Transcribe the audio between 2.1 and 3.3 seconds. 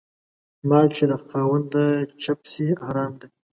چپ سي حرام دى.